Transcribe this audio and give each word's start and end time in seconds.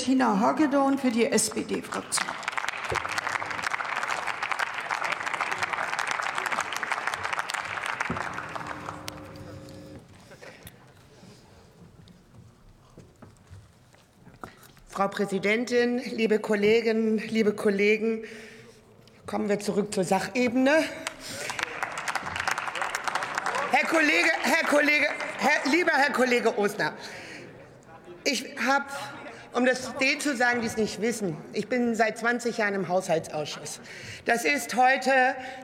Bettina 0.00 0.40
Hagedorn 0.40 0.96
für 0.96 1.10
die 1.10 1.26
SPD-Fraktion. 1.26 2.26
Frau 14.88 15.08
Präsidentin, 15.08 15.98
liebe 15.98 16.38
Kolleginnen, 16.38 17.18
liebe 17.18 17.52
Kollegen, 17.52 18.24
kommen 19.26 19.50
wir 19.50 19.60
zurück 19.60 19.92
zur 19.92 20.04
Sachebene. 20.04 20.82
Herr 23.70 23.86
Kollege, 23.86 24.30
Herr 24.44 24.66
Kollege, 24.66 25.08
Herr, 25.36 25.70
lieber 25.70 25.92
Herr 25.92 26.12
Kollege 26.14 26.56
Osner, 26.56 26.94
ich 28.24 28.46
habe, 28.66 28.86
um 29.52 29.66
das 29.66 29.96
denen 29.98 30.20
zu 30.20 30.36
sagen, 30.36 30.60
die 30.60 30.66
es 30.66 30.76
nicht 30.76 31.00
wissen, 31.00 31.36
ich 31.52 31.68
bin 31.68 31.94
seit 31.94 32.18
20 32.18 32.58
Jahren 32.58 32.74
im 32.74 32.88
Haushaltsausschuss. 32.88 33.80
Das 34.24 34.44
ist 34.44 34.76
heute 34.76 35.12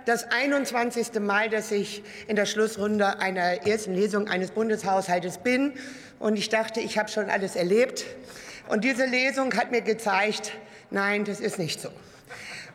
das 0.07 0.25
21. 0.31 1.21
Mal, 1.21 1.49
dass 1.49 1.71
ich 1.71 2.03
in 2.27 2.37
der 2.37 2.47
Schlussrunde 2.47 3.21
einer 3.21 3.67
ersten 3.67 3.95
Lesung 3.95 4.29
eines 4.29 4.51
Bundeshaushaltes 4.51 5.39
bin. 5.39 5.75
Und 6.19 6.37
ich 6.37 6.49
dachte, 6.49 6.81
ich 6.81 6.99
habe 6.99 7.09
schon 7.09 7.31
alles 7.31 7.57
erlebt. 7.57 8.05
Und 8.69 8.83
diese 8.85 9.05
Lesung 9.05 9.55
hat 9.55 9.71
mir 9.71 9.83
gezeigt, 9.83 10.53
nein, 10.91 11.25
das 11.25 11.41
ist 11.41 11.59
nicht 11.59 11.81
so. 11.81 11.91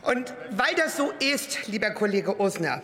Und 0.03 0.33
weil 0.49 0.73
das 0.75 0.97
so 0.97 1.11
ist, 1.19 1.67
lieber 1.67 1.91
Kollege 1.91 2.39
Osner, 2.39 2.81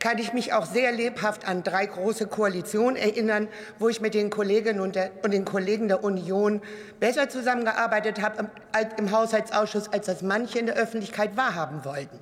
kann 0.00 0.18
ich 0.18 0.32
mich 0.32 0.52
auch 0.52 0.66
sehr 0.66 0.90
lebhaft 0.90 1.46
an 1.46 1.62
drei 1.62 1.86
große 1.86 2.26
Koalitionen 2.26 2.96
erinnern, 2.96 3.48
wo 3.78 3.88
ich 3.88 4.00
mit 4.00 4.14
den 4.14 4.30
Kolleginnen 4.30 4.80
und, 4.80 4.96
der, 4.96 5.10
und 5.22 5.32
den 5.32 5.44
Kollegen 5.44 5.86
der 5.88 6.02
Union 6.02 6.60
besser 6.98 7.28
zusammengearbeitet 7.28 8.20
habe 8.20 8.50
im 8.98 9.10
Haushaltsausschuss, 9.12 9.92
als 9.92 10.06
das 10.06 10.22
manche 10.22 10.58
in 10.58 10.66
der 10.66 10.74
Öffentlichkeit 10.74 11.36
wahrhaben 11.36 11.84
wollten. 11.84 12.18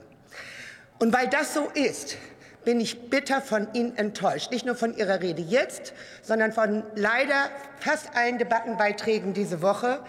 Und 0.99 1.13
weil 1.13 1.29
das 1.29 1.55
so 1.55 1.69
ist, 1.75 2.17
bin 2.65 2.81
ich 2.81 3.11
bitter 3.11 3.41
von 3.41 3.69
Ihnen 3.75 3.97
enttäuscht. 3.97 4.51
Nicht 4.51 4.67
nur 4.67 4.75
von 4.75 4.97
Ihrer 4.97 5.21
Rede 5.21 5.43
jetzt, 5.43 5.93
sondern 6.23 6.53
von 6.53 6.83
leider 6.95 7.51
fast 7.81 8.15
allen 8.15 8.39
Debattenbeiträgen 8.39 9.35
diese 9.35 9.63
Woche, 9.63 10.01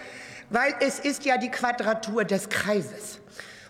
weil 0.49 0.73
es 0.79 0.99
ist 0.99 1.25
ja 1.25 1.37
die 1.37 1.49
Quadratur 1.49 2.23
des 2.23 2.49
Kreises. 2.49 3.19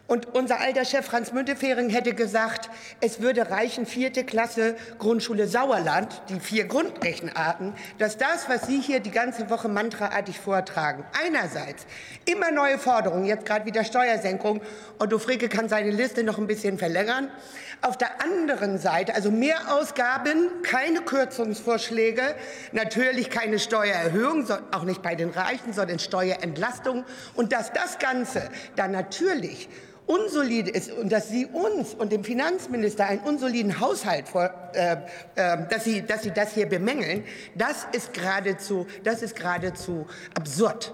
Und 0.08 0.36
unser 0.36 0.60
alter 0.60 0.86
Chef 0.86 1.04
Franz 1.04 1.32
Müntefering 1.32 1.90
hätte 1.90 2.14
gesagt, 2.14 2.70
es 3.02 3.22
würde 3.22 3.50
reichen, 3.50 3.88
vierte 3.88 4.24
Klasse 4.24 4.76
Grundschule 5.00 5.48
Sauerland, 5.48 6.22
die 6.30 6.40
vier 6.40 6.66
Grundrechenarten, 6.66 7.74
dass 7.98 8.18
das, 8.18 8.48
was 8.48 8.68
Sie 8.68 8.80
hier 8.80 9.00
die 9.00 9.10
ganze 9.10 9.50
Woche 9.50 9.68
mantraartig 9.68 10.40
vortragen, 10.40 11.04
einerseits 11.26 11.88
immer 12.26 12.52
neue 12.52 12.78
Forderungen, 12.78 13.26
jetzt 13.26 13.48
gerade 13.48 13.66
wieder 13.66 13.84
Steuersenkung, 13.84 14.62
Otto 15.00 15.18
Fricke 15.18 15.50
kann 15.50 15.70
seine 15.70 15.90
Liste 15.90 16.24
noch 16.24 16.38
ein 16.38 16.46
bisschen 16.46 16.78
verlängern, 16.78 17.32
auf 17.82 17.98
der 17.98 18.22
anderen 18.22 18.78
Seite 18.78 19.16
also 19.16 19.32
mehr 19.32 19.74
Ausgaben, 19.74 20.50
keine 20.62 21.02
Kürzungsvorschläge, 21.02 22.36
natürlich 22.74 23.32
keine 23.32 23.58
Steuererhöhung, 23.58 24.48
auch 24.72 24.84
nicht 24.84 25.02
bei 25.02 25.16
den 25.16 25.30
Reichen, 25.30 25.74
sondern 25.74 26.00
Steuerentlastung. 26.00 27.06
Und 27.34 27.52
dass 27.54 27.74
das 27.74 28.00
Ganze 28.00 28.50
dann 28.76 28.92
natürlich 28.92 29.68
unsolide 30.08 30.70
ist 30.72 30.92
und 30.92 31.12
dass 31.12 31.30
Sie 31.30 31.46
uns 31.46 31.94
und 31.94 32.12
dem 32.12 32.24
Finanzminister 32.24 33.06
einen 33.06 33.22
unsoliden 33.22 33.80
Haushalt 33.80 34.28
vor, 34.28 34.52
äh, 34.74 34.98
äh, 35.36 35.68
dass, 35.70 35.84
Sie, 35.84 36.02
dass 36.02 36.24
Sie 36.24 36.32
das 36.32 36.54
hier 36.54 36.68
bemängeln, 36.68 37.24
das 37.56 37.88
ist 37.92 38.14
geradezu, 38.14 38.86
das 39.04 39.22
ist 39.22 39.36
geradezu 39.36 40.08
absurd. 40.36 40.94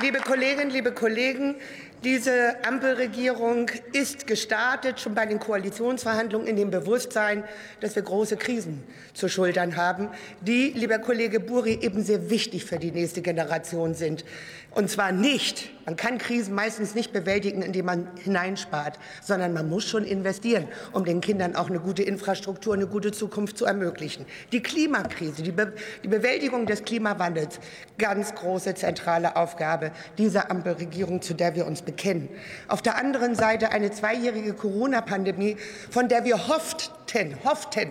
Liebe 0.00 0.20
Kolleginnen, 0.20 0.70
liebe 0.70 0.92
Kollegen, 0.92 1.56
diese 2.04 2.64
Ampelregierung 2.64 3.70
ist 3.92 4.26
gestartet, 4.26 5.00
schon 5.00 5.14
bei 5.14 5.26
den 5.26 5.40
Koalitionsverhandlungen 5.40 6.46
in 6.46 6.54
dem 6.54 6.70
Bewusstsein, 6.70 7.42
dass 7.80 7.96
wir 7.96 8.02
große 8.02 8.36
Krisen 8.36 8.84
zu 9.14 9.28
schultern 9.28 9.76
haben, 9.76 10.08
die, 10.40 10.70
lieber 10.70 10.98
Kollege 10.98 11.40
Buri, 11.40 11.78
eben 11.80 12.04
sehr 12.04 12.30
wichtig 12.30 12.64
für 12.64 12.78
die 12.78 12.92
nächste 12.92 13.20
Generation 13.20 13.94
sind. 13.94 14.24
Und 14.70 14.90
zwar 14.90 15.10
nicht, 15.10 15.70
man 15.86 15.96
kann 15.96 16.18
Krisen 16.18 16.54
meistens 16.54 16.94
nicht 16.94 17.12
bewältigen, 17.12 17.62
indem 17.62 17.86
man 17.86 18.08
hineinspart, 18.22 18.98
sondern 19.22 19.52
man 19.52 19.68
muss 19.68 19.84
schon 19.84 20.04
investieren, 20.04 20.68
um 20.92 21.04
den 21.04 21.20
Kindern 21.20 21.56
auch 21.56 21.68
eine 21.68 21.80
gute 21.80 22.02
Infrastruktur, 22.02 22.74
eine 22.74 22.86
gute 22.86 23.10
Zukunft 23.10 23.58
zu 23.58 23.64
ermöglichen. 23.64 24.26
Die 24.52 24.62
Klimakrise, 24.62 25.42
die, 25.42 25.50
Be 25.50 25.72
die 26.04 26.08
Bewältigung 26.08 26.66
des 26.66 26.84
Klimawandels, 26.84 27.58
ganz 27.96 28.34
große 28.34 28.74
zentrale 28.74 29.34
Aufgabe 29.34 29.90
dieser 30.16 30.50
Ampelregierung, 30.50 31.22
zu 31.22 31.34
der 31.34 31.56
wir 31.56 31.66
uns 31.66 31.82
bekennen. 31.88 32.28
Auf 32.68 32.82
der 32.82 32.96
anderen 32.96 33.34
Seite 33.34 33.70
eine 33.70 33.90
zweijährige 33.90 34.52
Corona-Pandemie, 34.52 35.56
von 35.90 36.08
der 36.08 36.24
wir 36.24 36.48
hofften, 36.48 37.34
hofften, 37.44 37.90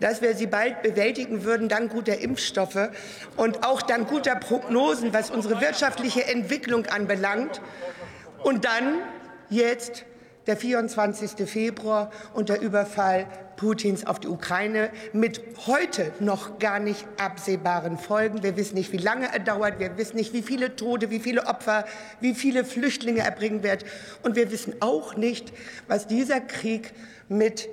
dass 0.00 0.20
wir 0.22 0.34
sie 0.34 0.48
bald 0.48 0.82
bewältigen 0.82 1.44
würden, 1.44 1.68
dank 1.68 1.92
guter 1.92 2.18
Impfstoffe 2.18 2.90
und 3.36 3.64
auch 3.64 3.80
dank 3.80 4.08
guter 4.08 4.34
Prognosen, 4.34 5.12
was 5.12 5.30
unsere 5.30 5.60
wirtschaftliche 5.60 6.26
Entwicklung 6.26 6.86
anbelangt. 6.86 7.60
Und 8.42 8.64
dann 8.64 8.98
jetzt 9.50 10.04
der 10.48 10.56
24. 10.56 11.48
Februar 11.48 12.10
und 12.32 12.48
der 12.48 12.60
Überfall 12.60 13.26
Putins 13.56 14.06
auf 14.06 14.18
die 14.18 14.28
Ukraine 14.28 14.90
mit 15.12 15.42
heute 15.66 16.12
noch 16.20 16.58
gar 16.58 16.78
nicht 16.78 17.06
absehbaren 17.18 17.98
Folgen. 17.98 18.42
Wir 18.42 18.56
wissen 18.56 18.74
nicht, 18.74 18.92
wie 18.92 18.98
lange 18.98 19.30
er 19.30 19.40
dauert. 19.40 19.78
Wir 19.78 19.98
wissen 19.98 20.16
nicht, 20.16 20.32
wie 20.32 20.42
viele 20.42 20.74
Tote, 20.74 21.10
wie 21.10 21.18
viele 21.18 21.46
Opfer, 21.46 21.84
wie 22.20 22.34
viele 22.34 22.64
Flüchtlinge 22.64 23.20
er 23.20 23.30
bringen 23.30 23.62
wird. 23.62 23.84
Und 24.22 24.36
wir 24.36 24.50
wissen 24.50 24.74
auch 24.80 25.16
nicht, 25.16 25.52
was 25.86 26.06
dieser 26.06 26.40
Krieg 26.40 26.94
mit 27.28 27.68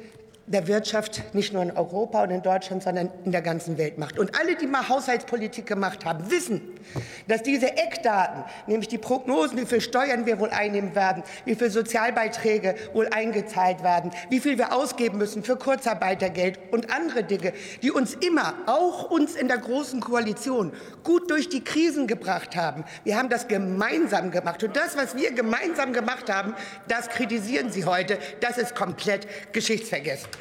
der 0.48 0.68
Wirtschaft 0.68 1.34
nicht 1.34 1.54
nur 1.54 1.64
in 1.64 1.72
Europa 1.72 2.22
und 2.24 2.30
in 2.30 2.44
Deutschland, 2.44 2.84
sondern 2.84 3.10
in 3.24 3.32
der 3.32 3.42
ganzen 3.42 3.80
Welt 3.80 3.98
macht. 3.98 4.20
Und 4.20 4.40
alle, 4.40 4.56
die 4.56 4.68
mal 4.68 4.88
Haushaltspolitik 4.88 5.66
gemacht 5.66 6.06
haben, 6.06 6.30
wissen, 6.30 6.62
dass 7.28 7.42
diese 7.42 7.76
Eckdaten, 7.76 8.44
nämlich 8.68 8.88
die 8.88 9.00
Prognosen, 9.00 9.58
wie 9.58 9.66
viel 9.66 9.82
Steuern 9.82 10.28
wir 10.28 10.40
wohl 10.40 10.52
einnehmen 10.52 10.94
werden, 10.94 11.24
wie 11.46 11.56
viel 11.56 11.72
Sozialbeiträge 11.72 12.76
wohl 12.94 13.08
eingezahlt 13.08 13.82
werden, 13.82 14.12
wie 14.30 14.40
viel 14.40 14.60
wir 14.60 14.72
ausgeben 14.72 15.18
müssen 15.18 15.44
für 15.44 15.56
Kurzarbeitergeld 15.56 16.60
und 16.72 16.94
andere 16.94 17.24
Dinge, 17.24 17.54
die 17.82 17.90
uns 17.90 18.14
immer, 18.14 18.54
auch 18.68 19.10
uns 19.10 19.36
in 19.36 19.48
der 19.48 19.58
Großen 19.58 20.00
Koalition, 20.00 20.74
gut 21.04 21.32
durch 21.32 21.50
die 21.50 21.64
Krisen 21.64 22.06
gebracht 22.06 22.56
haben. 22.56 22.84
Wir 23.04 23.18
haben 23.18 23.30
das 23.30 23.48
gemeinsam 23.48 24.30
gemacht. 24.30 24.64
Und 24.64 24.76
das, 24.76 24.96
was 24.96 25.18
wir 25.18 25.32
gemeinsam 25.32 25.92
gemacht 25.92 26.32
haben, 26.32 26.54
das 26.88 27.10
kritisieren 27.10 27.72
Sie 27.72 27.86
heute. 27.86 28.20
Das 28.42 28.60
ist 28.60 28.76
komplett 28.76 29.28
geschichtsvergessen. 29.52 30.35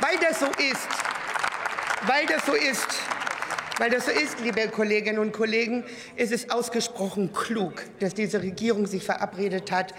Weil 0.00 0.18
das 0.18 0.40
so 0.40 0.46
ist, 0.46 0.88
weil 2.06 2.26
das 2.26 2.44
so 2.44 2.54
ist, 2.54 2.86
weil 3.78 3.90
das 3.90 4.04
so 4.06 4.10
ist, 4.10 4.40
liebe 4.40 4.68
Kolleginnen 4.68 5.18
und 5.18 5.32
Kollegen, 5.32 5.84
ist 6.16 6.32
es 6.32 6.50
ausgesprochen 6.50 7.32
klug, 7.32 7.82
dass 8.00 8.14
diese 8.14 8.42
Regierung 8.42 8.86
sich 8.86 9.04
verabredet 9.04 9.72
hat, 9.72 9.94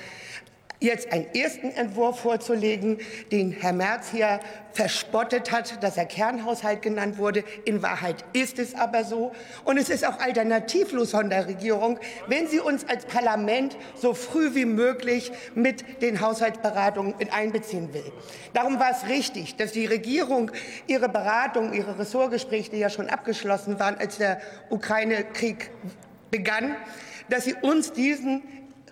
jetzt 0.79 1.11
einen 1.11 1.25
ersten 1.33 1.71
Entwurf 1.71 2.19
vorzulegen, 2.19 2.99
den 3.31 3.51
Herr 3.51 3.73
Merz 3.73 4.09
hier 4.11 4.39
verspottet 4.73 5.51
hat, 5.51 5.81
dass 5.81 5.97
er 5.97 6.05
Kernhaushalt 6.05 6.83
genannt 6.83 7.17
wurde. 7.17 7.43
In 7.65 7.81
Wahrheit 7.81 8.23
ist 8.33 8.59
es 8.59 8.75
aber 8.75 9.03
so. 9.03 9.31
Und 9.65 9.77
es 9.77 9.89
ist 9.89 10.05
auch 10.05 10.19
alternativlos 10.19 11.11
von 11.11 11.29
der 11.29 11.47
Regierung, 11.47 11.99
wenn 12.27 12.47
sie 12.47 12.59
uns 12.59 12.87
als 12.87 13.05
Parlament 13.05 13.75
so 13.95 14.13
früh 14.13 14.53
wie 14.53 14.65
möglich 14.65 15.31
mit 15.55 16.01
den 16.01 16.21
Haushaltsberatungen 16.21 17.15
mit 17.17 17.33
einbeziehen 17.33 17.93
will. 17.93 18.11
Darum 18.53 18.79
war 18.79 18.91
es 18.91 19.09
richtig, 19.09 19.55
dass 19.55 19.71
die 19.71 19.87
Regierung 19.87 20.51
ihre 20.85 21.09
Beratungen, 21.09 21.73
ihre 21.73 21.97
Ressortgespräche, 21.97 22.69
die 22.71 22.77
ja 22.77 22.89
schon 22.89 23.09
abgeschlossen 23.09 23.79
waren, 23.79 23.97
als 23.97 24.17
der 24.17 24.39
Ukraine-Krieg 24.69 25.71
begann, 26.29 26.75
dass 27.29 27.45
sie 27.45 27.55
uns 27.55 27.93
diesen 27.93 28.43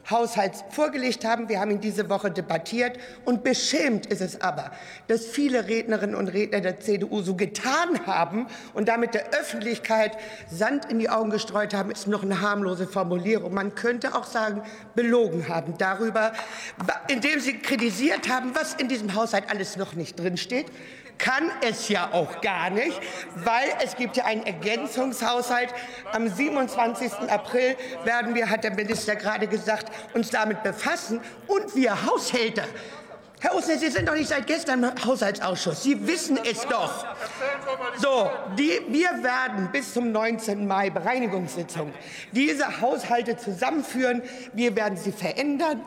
Haushalts 0.10 0.63
vorgelegt 0.69 1.25
haben. 1.25 1.50
Wir 1.50 1.60
haben 1.60 1.72
ihn 1.72 1.81
diese 1.81 2.10
Woche 2.10 2.31
debattiert. 2.31 2.98
Und 3.25 3.44
beschämt 3.44 4.06
ist 4.06 4.22
es 4.22 4.42
aber, 4.42 4.72
dass 5.07 5.25
viele 5.25 5.68
Rednerinnen 5.68 6.16
und 6.16 6.28
Redner 6.28 6.62
der 6.62 6.80
CDU 6.80 7.22
so 7.22 7.36
getan 7.36 8.06
haben 8.06 8.48
und 8.74 8.88
damit 8.88 9.13
der 9.13 9.30
Öffentlichkeit 9.31 10.18
Sand 10.50 10.92
in 10.92 11.00
die 11.00 11.10
Augen 11.10 11.30
gestreut 11.30 11.74
haben, 11.74 11.92
ist 11.92 12.07
noch 12.07 12.24
eine 12.24 12.42
harmlose 12.42 12.88
Formulierung. 12.88 13.54
Man 13.54 13.75
könnte 13.75 14.16
auch 14.16 14.25
sagen, 14.25 14.62
belogen 14.96 15.48
haben 15.48 15.78
darüber, 15.78 16.34
indem 17.08 17.40
sie 17.40 17.58
kritisiert 17.58 18.30
haben, 18.30 18.51
was 18.54 18.75
in 18.75 18.88
diesem 18.88 19.16
Haushalt 19.16 19.50
alles 19.50 19.78
noch 19.78 19.94
nicht 19.94 20.19
drinsteht 20.19 20.68
kann 21.18 21.50
es 21.62 21.90
ja 21.90 22.10
auch 22.12 22.42
gar 22.42 22.69
nicht, 22.69 23.00
weil 23.36 23.68
es 23.84 23.96
gibt 23.96 24.18
ja 24.18 24.25
einen 24.25 24.46
Ergänzungshaushalt. 24.46 25.74
Am 26.12 26.28
27. 26.28 27.30
April 27.30 27.75
werden 28.04 28.36
wir, 28.36 28.50
hat 28.50 28.63
der 28.63 28.74
Minister 28.74 29.16
gerade 29.16 29.48
gesagt, 29.48 29.92
uns 30.13 30.30
damit 30.30 30.63
befassen. 30.63 31.21
Und 31.47 31.75
wir 31.75 32.06
Haushälter 32.06 32.65
Herr 33.45 33.56
Usner, 33.56 33.77
Sie 33.77 33.89
sind 33.89 34.07
doch 34.07 34.15
nicht 34.15 34.30
seit 34.30 34.47
gestern 34.47 34.83
im 34.83 35.06
Haushaltsausschuss. 35.06 35.83
Sie 35.83 36.07
wissen 36.07 36.39
es 36.50 36.65
doch. 36.65 37.06
So, 37.97 38.31
die, 38.57 38.81
wir 38.88 39.24
werden 39.24 39.69
bis 39.71 39.94
zum 39.94 40.12
19. 40.12 40.65
Mai 40.65 40.89
Bereinigungssitzung 40.89 41.94
diese 42.31 42.81
Haushalte 42.81 43.38
zusammenführen. 43.38 44.24
Wir 44.53 44.75
werden 44.75 44.97
sie 44.97 45.12
verändern. 45.12 45.81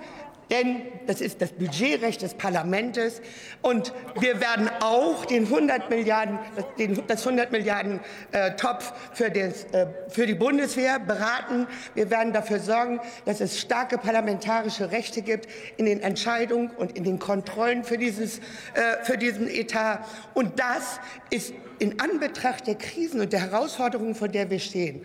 Denn 0.50 0.82
das 1.06 1.20
ist 1.20 1.42
das 1.42 1.52
Budgetrecht 1.52 2.22
des 2.22 2.34
Parlaments. 2.34 3.20
Und 3.60 3.92
wir 4.18 4.40
werden 4.40 4.70
auch 4.80 5.26
den 5.26 5.44
100 5.44 5.90
Milliarden, 5.90 6.38
den, 6.78 7.02
das 7.06 7.26
100 7.26 7.52
Milliarden 7.52 8.00
äh, 8.32 8.52
Topf 8.52 8.92
für, 9.12 9.30
des, 9.30 9.64
äh, 9.72 9.86
für 10.08 10.26
die 10.26 10.34
Bundeswehr 10.34 10.98
beraten. 10.98 11.66
Wir 11.94 12.10
werden 12.10 12.32
dafür 12.32 12.60
sorgen, 12.60 13.00
dass 13.26 13.40
es 13.40 13.60
starke 13.60 13.98
parlamentarische 13.98 14.90
Rechte 14.90 15.22
gibt 15.22 15.48
in 15.76 15.84
den 15.84 16.00
Entscheidungen 16.00 16.70
und 16.70 16.96
in 16.96 17.04
den 17.04 17.18
Kontrollen 17.18 17.84
für, 17.84 17.98
dieses, 17.98 18.38
äh, 18.38 19.04
für 19.04 19.18
diesen 19.18 19.48
Etat. 19.48 20.00
Und 20.34 20.58
das 20.58 21.00
ist 21.30 21.52
in 21.78 22.00
Anbetracht 22.00 22.66
der 22.66 22.76
Krisen 22.76 23.20
und 23.20 23.32
der 23.32 23.40
Herausforderungen, 23.40 24.14
vor 24.14 24.28
der 24.28 24.50
wir 24.50 24.60
stehen, 24.60 25.04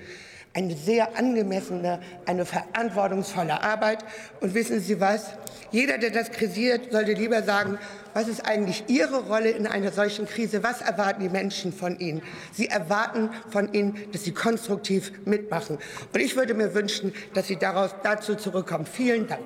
eine 0.53 0.75
sehr 0.75 1.17
angemessene, 1.17 1.99
eine 2.25 2.45
verantwortungsvolle 2.45 3.61
Arbeit. 3.61 4.05
Und 4.39 4.53
wissen 4.53 4.79
Sie 4.79 4.99
was? 4.99 5.31
Jeder, 5.71 5.97
der 5.97 6.11
das 6.11 6.31
kritisiert, 6.31 6.91
sollte 6.91 7.13
lieber 7.13 7.41
sagen, 7.41 7.79
was 8.13 8.27
ist 8.27 8.45
eigentlich 8.45 8.83
Ihre 8.87 9.25
Rolle 9.25 9.49
in 9.49 9.65
einer 9.65 9.91
solchen 9.91 10.27
Krise? 10.27 10.61
Was 10.61 10.81
erwarten 10.81 11.21
die 11.23 11.29
Menschen 11.29 11.73
von 11.73 11.99
Ihnen? 11.99 12.21
Sie 12.51 12.67
erwarten 12.67 13.31
von 13.49 13.73
Ihnen, 13.73 13.97
dass 14.11 14.23
Sie 14.23 14.33
konstruktiv 14.33 15.11
mitmachen. 15.25 15.79
Und 16.13 16.19
ich 16.19 16.35
würde 16.35 16.53
mir 16.53 16.75
wünschen, 16.75 17.13
dass 17.33 17.47
Sie 17.47 17.57
daraus, 17.57 17.95
dazu 18.03 18.35
zurückkommen. 18.35 18.85
Vielen 18.85 19.27
Dank. 19.27 19.41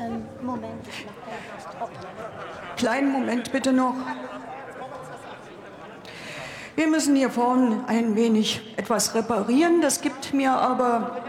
Ähm, 0.00 0.22
Moment, 0.42 0.86
ich 0.86 1.06
mach 1.06 1.12
gleich 1.12 1.14
was. 1.16 1.23
Oh. 1.23 1.23
Kleinen 2.76 3.12
Moment 3.12 3.52
bitte 3.52 3.72
noch. 3.72 3.94
Wir 6.76 6.88
müssen 6.88 7.14
hier 7.14 7.30
vorne 7.30 7.84
ein 7.86 8.16
wenig 8.16 8.74
etwas 8.76 9.14
reparieren. 9.14 9.80
Das 9.80 10.00
gibt 10.00 10.34
mir 10.34 10.52
aber 10.52 11.22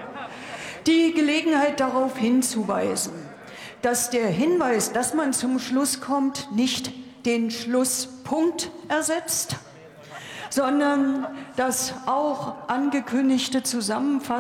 die 0.88 1.13
Gelegenheit 1.13 1.80
darauf 1.80 2.18
hinzuweisen, 2.18 3.13
dass 3.81 4.10
der 4.10 4.28
Hinweis, 4.28 4.92
dass 4.92 5.13
man 5.13 5.34
zum 5.34 5.60
Schluss 5.60 6.02
kommt, 6.02 6.52
nicht 6.52 6.92
den 7.25 7.52
Schlusspunkt 7.52 8.72
ersetzt, 8.88 9.57
sondern 10.50 11.28
dass 11.56 11.94
auch 12.06 12.68
angekündigte 12.68 13.62
Zusammenfassungen 13.62 14.25